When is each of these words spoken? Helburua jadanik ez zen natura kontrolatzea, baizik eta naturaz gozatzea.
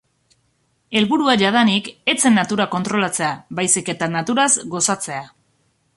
Helburua 1.01 1.35
jadanik 1.41 1.91
ez 2.13 2.17
zen 2.23 2.37
natura 2.39 2.67
kontrolatzea, 2.77 3.29
baizik 3.61 3.93
eta 3.97 4.11
naturaz 4.19 4.49
gozatzea. 4.77 5.25